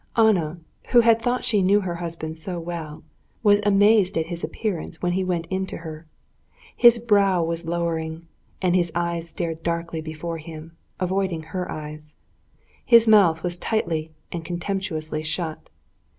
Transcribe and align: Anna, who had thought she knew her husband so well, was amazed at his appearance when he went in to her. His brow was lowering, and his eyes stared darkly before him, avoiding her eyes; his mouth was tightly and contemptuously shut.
Anna, 0.17 0.57
who 0.87 1.01
had 1.01 1.21
thought 1.21 1.45
she 1.45 1.61
knew 1.61 1.81
her 1.81 1.97
husband 1.97 2.35
so 2.35 2.59
well, 2.59 3.03
was 3.43 3.61
amazed 3.63 4.17
at 4.17 4.25
his 4.33 4.43
appearance 4.43 4.99
when 4.99 5.11
he 5.11 5.23
went 5.23 5.45
in 5.51 5.67
to 5.67 5.77
her. 5.77 6.07
His 6.75 6.97
brow 6.97 7.43
was 7.43 7.65
lowering, 7.67 8.25
and 8.63 8.75
his 8.75 8.91
eyes 8.95 9.29
stared 9.29 9.61
darkly 9.61 10.01
before 10.01 10.39
him, 10.39 10.71
avoiding 10.99 11.43
her 11.43 11.71
eyes; 11.71 12.15
his 12.83 13.07
mouth 13.07 13.43
was 13.43 13.57
tightly 13.59 14.09
and 14.31 14.43
contemptuously 14.43 15.21
shut. 15.21 15.69